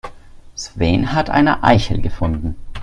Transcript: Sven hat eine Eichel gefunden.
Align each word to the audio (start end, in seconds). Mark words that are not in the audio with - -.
Sven 0.55 1.13
hat 1.13 1.29
eine 1.29 1.61
Eichel 1.61 2.01
gefunden. 2.01 2.55